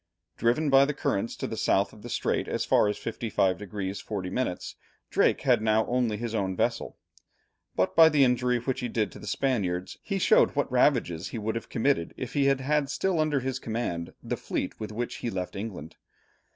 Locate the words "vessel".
6.55-6.97